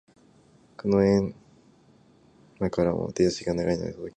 [0.77, 1.35] この遠
[2.59, 4.09] 間からも手足が長いので届きます。